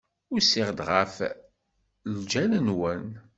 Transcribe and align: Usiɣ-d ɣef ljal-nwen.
Usiɣ-d 0.33 0.79
ɣef 0.89 1.15
ljal-nwen. 2.21 3.05